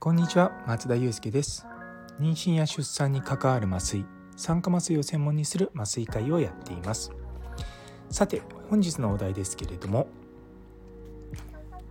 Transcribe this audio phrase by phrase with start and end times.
[0.00, 1.66] こんにちは松田祐介です。
[2.18, 7.12] 妊娠や出産に関わる麻酔酸化麻酔を専門にする麻酔会をやっています。
[8.08, 8.40] さて
[8.70, 10.06] 本日のお題ですけれども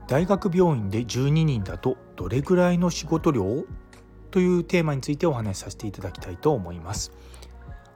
[0.07, 3.63] 大学病院で12人だとどれぐらいの仕事量？
[4.31, 7.11] というテーマについてお話しさせていただきたいと思います。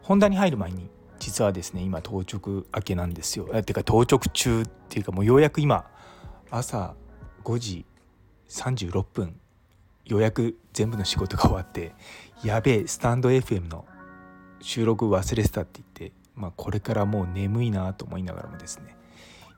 [0.04, 0.92] 本題に入る前に
[1.22, 5.86] 実はですね今当直明けなんですよてか当直中っていうかもうようやく今
[6.50, 6.96] 朝
[7.44, 7.86] 5時
[8.50, 9.40] 36分
[10.06, 11.94] ようやく全部の仕事が終わって
[12.44, 13.86] やべえスタンド FM の
[14.62, 18.98] 収録忘れてたって言って、まあ、これからもう眠いなと思いながらもですね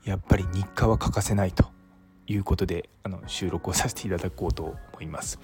[0.04, 1.72] やっぱり日課は欠かせないと
[2.28, 5.40] いうことであの収録をさせていただこうと思います。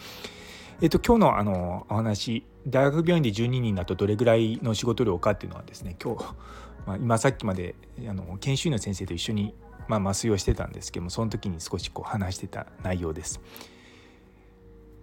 [0.82, 6.24] えっと、今日のあのお話大学病院で12人だとどれぐらいの仕事量かっていうのはですね今日、
[6.88, 7.76] まあ、今さっきまで
[8.08, 9.54] あの研修医の先生と一緒に、
[9.90, 13.42] まあ、麻酔をしてたんですけどもその時に少しこう話してた内容です。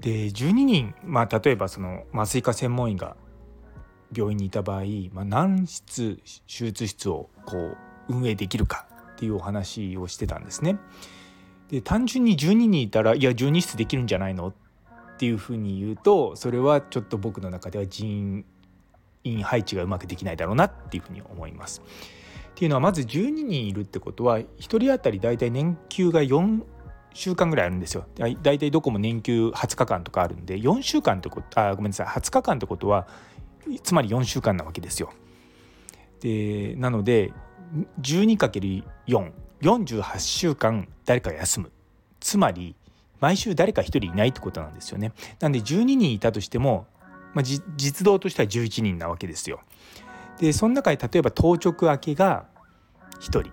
[0.00, 3.16] で12人、まあ、例えばその麻酔科専門医が
[4.14, 7.76] 病院にいた場合、まあ、何室手術室をこう
[8.08, 10.78] 運営できるかっていうお話をしてたんですね。
[11.68, 14.54] で単純に12人いたらいや12室できるんじゃないのっ
[15.16, 18.44] っていうふうに言うとそれはちょっと僕の中では人
[19.24, 21.80] 員配置がうまくできないだろうなっていうふうに思います。
[22.50, 26.62] っていうのはまず12人いるってことは1人当たり大体年休が4
[27.14, 28.04] 週間ぐらいあるんですよ。
[28.18, 33.08] だいたいどこも年休20日間とかあるんで4週間ってことあごめんなさい20日間ってことは
[33.82, 35.14] つまり4週間なわけですよ。
[36.20, 37.32] でなので
[38.02, 41.72] 12×448 週間誰か休む
[42.20, 42.76] つまり
[43.20, 45.12] 毎週誰か1人いないってことなんですよね。
[45.40, 46.86] なんで12人いたとしても、
[47.34, 47.44] まあ、
[47.76, 49.60] 実動としては11人なわけですよ。
[50.38, 52.46] でその中で例えば当直明けが
[53.20, 53.44] 1人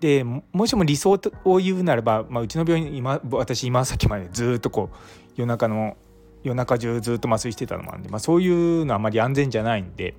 [0.00, 4.96] でもしも理想を言うならば、まあ、うちの病院今私今さっきまでずっとこう
[5.36, 5.96] 夜中の
[6.42, 10.14] 夜中中ずっと麻酔してたのもあるんで、まあ、そういうのはあまり安全じゃないんで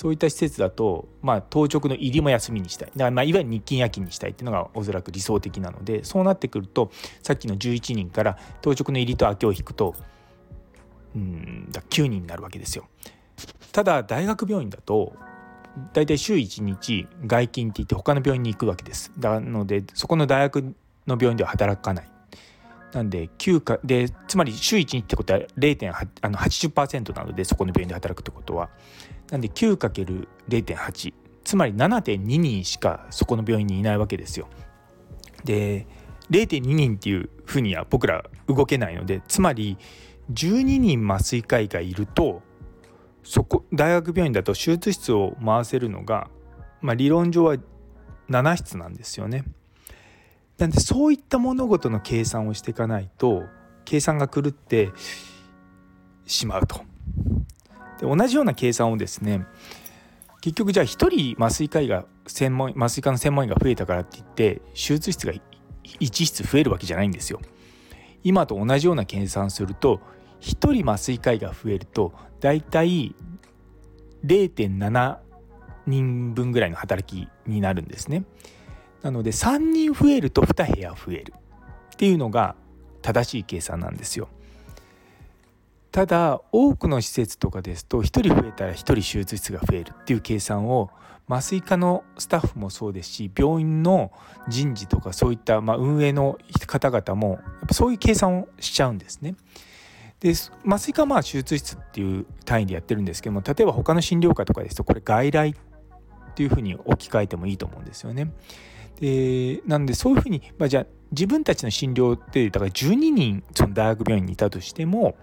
[0.00, 2.88] そういった施設だと、まあ、当直の入りも休みにしたい。
[2.88, 6.90] だからまあいわゆる日勤夜勤にしたいっていうのがおそらく理想的なのでそうなってくると
[7.22, 9.94] さっきの11人から当直の入りと明けを引くと
[11.14, 12.86] うんだ9人になるわけですよ。
[13.72, 15.12] ただ大学病院だと
[15.92, 19.12] 大体週1日外勤って言って他の病院に行くわけです。
[19.18, 20.62] なのでそこの大学
[21.06, 22.10] の病院では働かない。
[22.94, 28.70] なんで9かでつまり週1日ってことは0.8あの80%なのでそこの病院で働くってことは。
[29.30, 31.14] なんで 9×0.8
[31.44, 34.48] つまり7.2人しかそこの病院にいないわけですよ。
[35.44, 35.86] で
[36.30, 39.78] 0.2人っていうふうには僕ら動けないのでつまり
[40.32, 42.42] 12人麻酔科医がいると
[43.24, 46.28] そこ大学病院だと手術室を回せるのが、
[46.80, 47.56] まあ、理論上は
[48.28, 49.44] 7室なんですよね。
[50.58, 53.44] なんでそういった物事の計算をしていかないと
[53.84, 54.90] 計算が狂って
[56.26, 56.82] しまうと。
[58.00, 59.46] で同じような計算をですね
[60.40, 65.34] 結局じゃあ1人麻酔科医が専門麻酔科の専門医が増えたからって言って手術室が
[65.84, 67.40] 1室増えるわけじゃないんですよ。
[68.22, 70.00] 今と同じような計算すると
[70.40, 73.14] 1人麻酔科医が増えるとだいたい
[74.24, 75.18] 0.7
[75.86, 78.24] 人分ぐらいの働きになるんですね。
[79.02, 81.34] なので3人増えると2部屋増える
[81.94, 82.54] っていうのが
[83.02, 84.28] 正しい計算なんですよ。
[85.92, 90.90] ただ多くの施設とかですと1人増えたら1人手術室が増えるっていう計算を
[91.28, 94.12] 麻酔科のスタッフもそうですし病院の
[94.48, 97.38] 人事とかそういったま運営の方々も
[97.72, 99.36] そういう計算をしちゃうんですね。
[100.18, 100.34] で
[100.66, 108.32] 麻酔科はまあ手術室っていう単位でやってるんですけども例えば他の診療科とかですとこれ外来っていうふうに置き換えてもいいと思うんですよね。
[109.00, 115.16] でなんでそういうふうに、まあ、じゃあ自分たちの診療ってだから12人その大学病院にいたとしても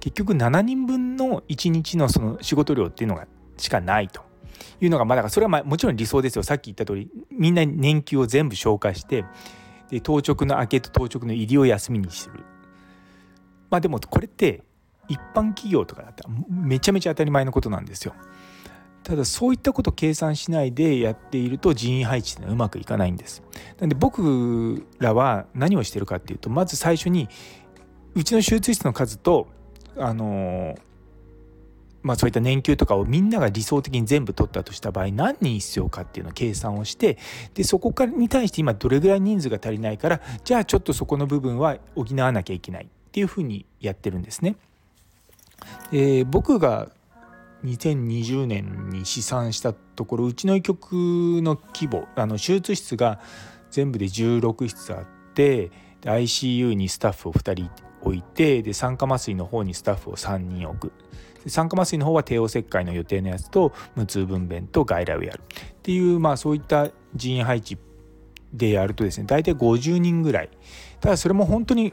[0.00, 4.22] 結局7人分の1日のその仕事量っていうのがしかないと
[4.80, 9.24] いうのがまあだからそれはまあもちろん理想ですよさっき言った通りみんな年休を全部消化して
[9.90, 12.44] で当直の明けと当直の入りを休みにする
[13.70, 14.62] まあでもこれって
[15.08, 18.14] 一般企業とかだったらめちゃめちゃ当たり前のことなんですよ。
[19.02, 23.42] ただそういったことを計算しないでやっていると人員配置ってのはうまくいかないんです。
[23.78, 27.28] なんで僕らは何をしてるかっていうとまず最初に
[28.14, 29.48] うちの手術室の数と
[29.96, 30.76] あの
[32.04, 37.16] まあ、そういった年休とかをみんなが理想的に全部取ったとした場合何人必要かっていうのを計算をして
[37.54, 44.56] でそこからに対して今どれぐらい人数が足りないからじゃあちょっとそこの部分は補わなきゃいけないっていうふうにやってるんですね。
[45.90, 46.90] で僕が
[47.64, 50.92] 2020年に試算したところうちの医局
[51.42, 53.18] の規模あの手術室が
[53.70, 55.70] 全部で16室あって
[56.02, 57.70] で ICU にスタッフを2人
[58.04, 60.92] 置いてで酸化麻酔の方にスタッフを3人置く
[61.46, 67.76] 酸化麻酔の方は帝王切開の予定のやつと無痛分娩と外来をやるっていうまあそういった人員配置
[68.52, 70.50] でやるとですね大体50人ぐらい
[71.00, 71.92] ただそれも本当に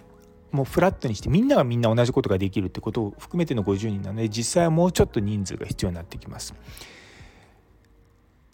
[0.52, 6.54] もうフラットにしてみんながみんな同じことができるってことを含めての50人なので実際はもうちょっと人数が必要になってきます。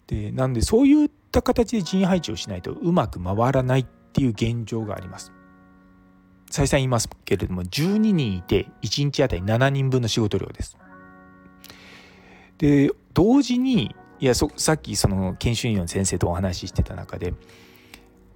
[0.06, 5.32] でなんでそういった形で人員配置をしないとうまく回らないっていう現状があります。
[6.50, 10.76] 再三言いますけれども12人いて1日あたり7人分の仕事量です。
[12.58, 17.32] で同時にいやさっきその研修員の先生とお話ししてた中で、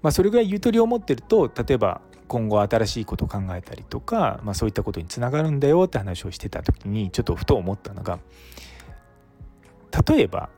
[0.00, 8.20] まあ、それぐらいゆとりを持ってると例えば今後新しいことを考えたりとか、まあ、そういったことにつながるんだよって話をしてた時にちょっとふと思ったのが
[10.08, 10.48] 例えば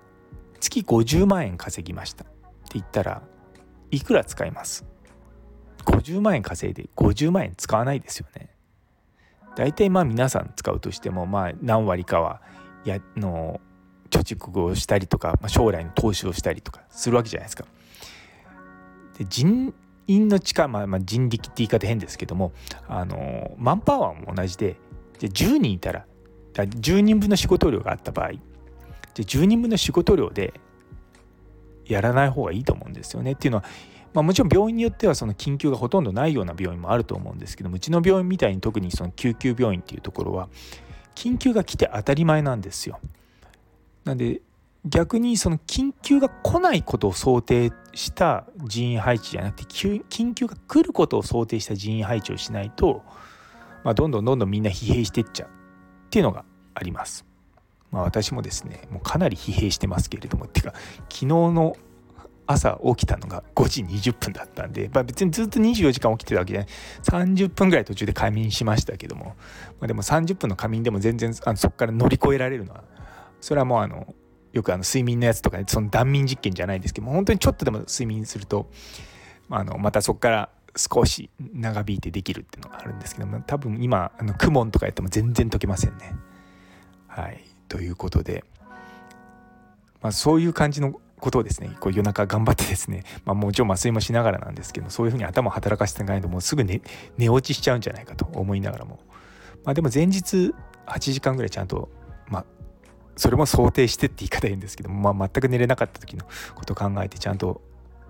[0.60, 2.34] 月50万円稼ぎましたって
[2.74, 3.22] 言ったら
[3.90, 4.84] いくら使います？
[5.84, 8.50] 50万円稼いで50万円使わないですよね。
[9.56, 12.40] 大体まあ皆さん使うとしてもまあ何割かは
[12.84, 13.60] やの
[14.10, 17.64] 貯蓄をしたりとか、まあ、将来の投資をしたりとかするわけじゃないですか。
[19.18, 19.72] で人
[20.06, 22.52] 員の力、まあ、まあ人力って言い方変ですけども
[22.88, 24.76] あのマンパワーも同じで
[25.18, 26.06] じゃ10人いたら
[26.52, 28.40] 10人分の仕事量があった場合じゃ
[29.22, 30.52] 10人分の仕事量で
[31.86, 33.64] やらない方がいいと思うんですよねっていうのは
[34.14, 40.48] まあ、もちろん病院によってはその緊急がほとんどないような病院もあると思うんですけどもうちの病院みたいに特にその救急病院っていうところは
[41.16, 43.00] 緊急が来て当たり前なんですよ。
[44.04, 44.40] なんで
[44.84, 53.02] 逆にその緊急が来ないことを想定した人員配置じゃなくて緊急が来ることを想定した人員配置をしないと、
[53.82, 55.50] まあ、どんどんどんどんみんな疲弊してっちゃうっ
[56.10, 56.44] ていうのが
[56.74, 57.24] あります。
[57.90, 60.74] まあ、私もですねもうかなり疲弊してますけれどもっていうか
[61.08, 61.76] 昨日の
[62.46, 66.68] 朝起きたのが5時20分だったんで、まあ、別にずっと24時間起きてたわけじゃない。
[67.34, 69.36] 30分ぐらい途中で仮眠しましたけども、
[69.80, 72.84] まあ、でも30分の仮眠でも全然あのそこから乗り越えられるのは
[73.40, 74.14] それはもうあの
[74.52, 78.70] よくあの睡眠のやつとか、ね、その断眠実験じゃないですけども本当にちょっとでも睡眠すると
[79.50, 86.14] あのまたそこから少し長引いてできるっていうのがあるんですけども多分今あのクモンとかやっても全然解けませんね。
[87.08, 87.44] はい。
[87.68, 88.44] ということで、
[90.02, 96.82] まあ、そういう感じのことをですねこう夜中頑張ってですね、まあ、もちろん麻酔もしながらなんですけどそういうふうに頭を働かせていかないともうすぐ寝
[97.16, 99.00] 寝落ちしちゃうんじゃないかと思いながらも、
[99.64, 100.54] まあ、でも前日
[100.86, 101.88] 8時間ぐらいちゃんと、
[102.28, 102.44] まあ、
[103.16, 107.62] それも想定してって言い方言うんですけど、まあ、全く寝れなかった時のことを考えてちゃんと、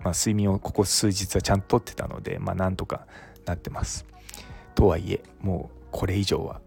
[0.03, 3.07] まあ、睡眠をここ数日はちゃんととってたので、まあ、なんとか
[3.45, 4.05] なってます。
[4.73, 6.59] とはいえもうこれ以上は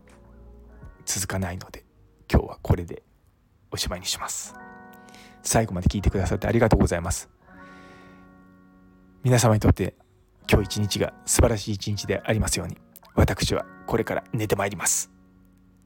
[1.04, 1.84] 続かないので
[2.32, 3.02] 今日はこれで
[3.70, 4.54] おしまいにします。
[5.48, 7.30] 最後まで聞いてくださってありがとうございます。
[9.24, 9.94] 皆様にとって
[10.50, 12.76] 今日一日が素晴らしい一日でありますように
[13.14, 15.10] 私はこれから寝てまいります。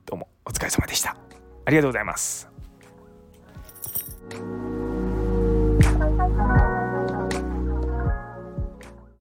[0.04, 1.16] どうもお疲れ様でした。
[1.64, 2.48] ありがとうございます。